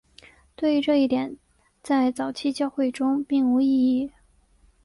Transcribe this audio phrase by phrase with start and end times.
[0.55, 1.37] 对于这一点
[1.83, 4.09] 在早期教会中并无异议。